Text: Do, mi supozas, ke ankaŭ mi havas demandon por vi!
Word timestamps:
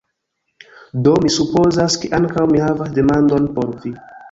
Do, 1.07 1.13
mi 1.25 1.33
supozas, 1.35 1.99
ke 2.05 2.11
ankaŭ 2.21 2.47
mi 2.55 2.65
havas 2.67 2.99
demandon 2.99 3.49
por 3.61 3.73
vi! 3.87 3.97